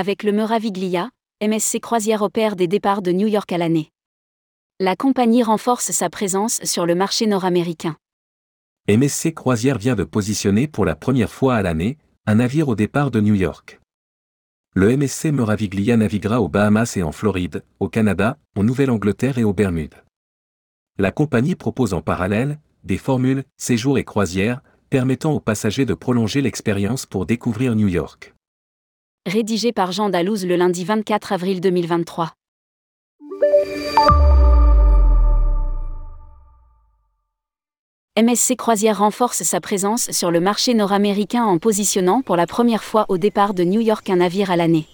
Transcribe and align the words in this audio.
Avec 0.00 0.22
le 0.22 0.30
Meraviglia, 0.30 1.10
MSC 1.44 1.80
Croisière 1.80 2.22
opère 2.22 2.54
des 2.54 2.68
départs 2.68 3.02
de 3.02 3.10
New 3.10 3.26
York 3.26 3.50
à 3.50 3.58
l'année. 3.58 3.90
La 4.78 4.94
compagnie 4.94 5.42
renforce 5.42 5.90
sa 5.90 6.08
présence 6.08 6.60
sur 6.62 6.86
le 6.86 6.94
marché 6.94 7.26
nord-américain. 7.26 7.96
MSC 8.86 9.34
Croisière 9.34 9.76
vient 9.76 9.96
de 9.96 10.04
positionner 10.04 10.68
pour 10.68 10.84
la 10.84 10.94
première 10.94 11.32
fois 11.32 11.56
à 11.56 11.62
l'année 11.62 11.98
un 12.26 12.36
navire 12.36 12.68
au 12.68 12.76
départ 12.76 13.10
de 13.10 13.20
New 13.20 13.34
York. 13.34 13.80
Le 14.76 14.96
MSC 14.96 15.32
Meraviglia 15.32 15.96
naviguera 15.96 16.40
aux 16.40 16.48
Bahamas 16.48 16.96
et 16.96 17.02
en 17.02 17.10
Floride, 17.10 17.64
au 17.80 17.88
Canada, 17.88 18.38
en 18.54 18.62
Nouvelle-Angleterre 18.62 19.38
et 19.38 19.42
aux 19.42 19.52
Bermudes. 19.52 20.04
La 20.98 21.10
compagnie 21.10 21.56
propose 21.56 21.92
en 21.92 22.02
parallèle 22.02 22.60
des 22.84 22.98
formules 22.98 23.42
séjours 23.56 23.98
et 23.98 24.04
croisières 24.04 24.62
permettant 24.90 25.32
aux 25.32 25.40
passagers 25.40 25.86
de 25.86 25.94
prolonger 25.94 26.40
l'expérience 26.40 27.04
pour 27.04 27.26
découvrir 27.26 27.74
New 27.74 27.88
York. 27.88 28.32
Rédigé 29.28 29.72
par 29.72 29.92
Jean 29.92 30.08
Dalouse 30.08 30.46
le 30.46 30.56
lundi 30.56 30.84
24 30.84 31.34
avril 31.34 31.60
2023. 31.60 32.32
MSC 38.18 38.56
Croisière 38.56 39.00
renforce 39.00 39.42
sa 39.42 39.60
présence 39.60 40.10
sur 40.12 40.30
le 40.30 40.40
marché 40.40 40.72
nord-américain 40.72 41.44
en 41.44 41.58
positionnant 41.58 42.22
pour 42.22 42.36
la 42.36 42.46
première 42.46 42.82
fois 42.82 43.04
au 43.10 43.18
départ 43.18 43.52
de 43.52 43.64
New 43.64 43.82
York 43.82 44.08
un 44.08 44.16
navire 44.16 44.50
à 44.50 44.56
l'année. 44.56 44.86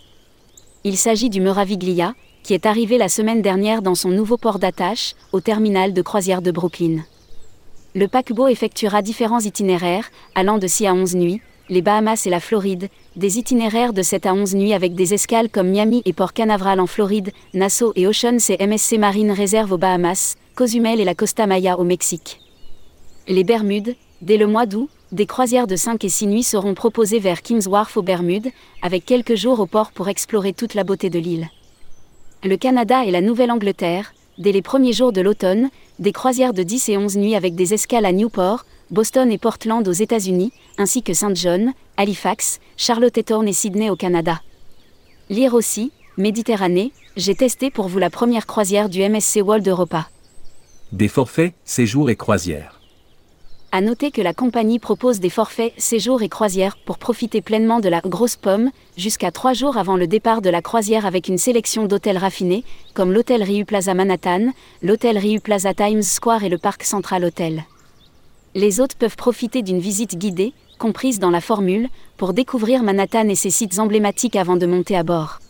Il 0.82 0.96
s'agit 0.96 1.30
du 1.30 1.40
Meraviglia, 1.40 2.14
qui 2.42 2.54
est 2.54 2.66
arrivé 2.66 2.98
la 2.98 3.08
semaine 3.08 3.40
dernière 3.40 3.82
dans 3.82 3.94
son 3.94 4.10
nouveau 4.10 4.36
port 4.36 4.58
d'attache, 4.58 5.14
au 5.30 5.40
terminal 5.40 5.92
de 5.92 6.02
croisière 6.02 6.42
de 6.42 6.50
Brooklyn. 6.50 7.04
Le 7.94 8.08
paquebot 8.08 8.48
effectuera 8.48 9.00
différents 9.00 9.38
itinéraires, 9.38 10.10
allant 10.34 10.58
de 10.58 10.66
6 10.66 10.86
à 10.88 10.94
11 10.94 11.14
nuits, 11.14 11.40
les 11.68 11.82
Bahamas 11.82 12.26
et 12.26 12.30
la 12.30 12.40
Floride, 12.40 12.88
des 13.16 13.38
itinéraires 13.38 13.92
de 13.92 14.02
7 14.02 14.26
à 14.26 14.34
11 14.34 14.54
nuits 14.54 14.74
avec 14.74 14.94
des 14.94 15.14
escales 15.14 15.48
comme 15.48 15.68
Miami 15.70 16.02
et 16.04 16.12
Port 16.12 16.32
Canaveral 16.32 16.80
en 16.80 16.86
Floride, 16.86 17.32
Nassau 17.54 17.92
et 17.96 18.06
Ocean 18.06 18.36
et 18.48 18.66
MSC 18.66 18.98
Marine 18.98 19.32
Reserve 19.32 19.72
aux 19.72 19.78
Bahamas, 19.78 20.36
Cozumel 20.54 21.00
et 21.00 21.04
la 21.04 21.14
Costa 21.14 21.46
Maya 21.46 21.78
au 21.78 21.84
Mexique. 21.84 22.40
Les 23.26 23.44
Bermudes, 23.44 23.96
dès 24.20 24.36
le 24.36 24.46
mois 24.46 24.66
d'août, 24.66 24.90
des 25.12 25.26
croisières 25.26 25.66
de 25.66 25.76
5 25.76 26.04
et 26.04 26.08
6 26.08 26.26
nuits 26.26 26.42
seront 26.42 26.74
proposées 26.74 27.20
vers 27.20 27.40
Kings 27.40 27.66
Wharf 27.66 27.96
aux 27.96 28.02
Bermudes, 28.02 28.50
avec 28.82 29.06
quelques 29.06 29.36
jours 29.36 29.60
au 29.60 29.66
port 29.66 29.92
pour 29.92 30.08
explorer 30.08 30.52
toute 30.52 30.74
la 30.74 30.84
beauté 30.84 31.08
de 31.08 31.18
l'île. 31.18 31.48
Le 32.42 32.56
Canada 32.56 33.04
et 33.04 33.10
la 33.10 33.20
Nouvelle-Angleterre, 33.20 34.12
dès 34.38 34.52
les 34.52 34.60
premiers 34.60 34.92
jours 34.92 35.12
de 35.12 35.20
l'automne, 35.20 35.70
des 35.98 36.12
croisières 36.12 36.52
de 36.52 36.62
10 36.62 36.88
et 36.90 36.98
11 36.98 37.16
nuits 37.16 37.36
avec 37.36 37.54
des 37.54 37.72
escales 37.72 38.04
à 38.04 38.12
Newport, 38.12 38.66
Boston 38.90 39.30
et 39.30 39.38
Portland 39.38 39.86
aux 39.86 39.92
États-Unis, 39.92 40.52
ainsi 40.78 41.02
que 41.02 41.14
Saint 41.14 41.34
John, 41.34 41.72
Halifax, 41.96 42.60
Charlottetown 42.76 43.46
et 43.48 43.52
Sydney 43.52 43.90
au 43.90 43.96
Canada. 43.96 44.40
Lire 45.30 45.54
aussi, 45.54 45.92
Méditerranée, 46.16 46.92
j'ai 47.16 47.34
testé 47.34 47.72
pour 47.72 47.88
vous 47.88 47.98
la 47.98 48.08
première 48.08 48.46
croisière 48.46 48.88
du 48.88 49.00
MSC 49.00 49.40
World 49.42 49.66
Europa. 49.66 50.08
Des 50.92 51.08
forfaits, 51.08 51.54
séjours 51.64 52.08
et 52.08 52.14
croisières. 52.14 52.80
À 53.72 53.80
noter 53.80 54.12
que 54.12 54.22
la 54.22 54.32
compagnie 54.32 54.78
propose 54.78 55.18
des 55.18 55.30
forfaits 55.30 55.72
séjours 55.76 56.22
et 56.22 56.28
croisières 56.28 56.76
pour 56.76 56.98
profiter 56.98 57.42
pleinement 57.42 57.80
de 57.80 57.88
la 57.88 58.00
grosse 58.00 58.36
pomme, 58.36 58.70
jusqu'à 58.96 59.32
trois 59.32 59.54
jours 59.54 59.76
avant 59.76 59.96
le 59.96 60.06
départ 60.06 60.40
de 60.40 60.50
la 60.50 60.62
croisière 60.62 61.04
avec 61.04 61.26
une 61.26 61.38
sélection 61.38 61.86
d'hôtels 61.86 62.18
raffinés, 62.18 62.62
comme 62.94 63.12
l'hôtel 63.12 63.42
Riu 63.42 63.64
Plaza 63.64 63.92
Manhattan, 63.94 64.52
l'hôtel 64.80 65.18
Riu 65.18 65.40
Plaza 65.40 65.74
Times 65.74 66.02
Square 66.02 66.44
et 66.44 66.48
le 66.48 66.58
Parc 66.58 66.84
Central 66.84 67.24
Hotel. 67.24 67.64
Les 68.56 68.78
hôtes 68.80 68.94
peuvent 68.94 69.16
profiter 69.16 69.62
d'une 69.62 69.80
visite 69.80 70.16
guidée, 70.16 70.52
comprise 70.78 71.18
dans 71.18 71.30
la 71.30 71.40
formule, 71.40 71.88
pour 72.16 72.32
découvrir 72.34 72.84
Manhattan 72.84 73.28
et 73.28 73.34
ses 73.34 73.50
sites 73.50 73.80
emblématiques 73.80 74.36
avant 74.36 74.56
de 74.56 74.66
monter 74.66 74.96
à 74.96 75.02
bord. 75.02 75.40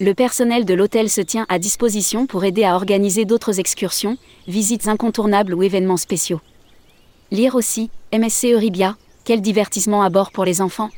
Le 0.00 0.14
personnel 0.14 0.64
de 0.64 0.72
l'hôtel 0.72 1.10
se 1.10 1.20
tient 1.20 1.44
à 1.50 1.58
disposition 1.58 2.26
pour 2.26 2.44
aider 2.44 2.64
à 2.64 2.74
organiser 2.74 3.26
d'autres 3.26 3.60
excursions, 3.60 4.16
visites 4.48 4.88
incontournables 4.88 5.52
ou 5.52 5.62
événements 5.62 5.98
spéciaux. 5.98 6.40
Lire 7.30 7.54
aussi, 7.54 7.90
MSC 8.14 8.52
Euribia, 8.52 8.96
quel 9.24 9.42
divertissement 9.42 10.02
à 10.02 10.08
bord 10.08 10.32
pour 10.32 10.46
les 10.46 10.62
enfants 10.62 10.90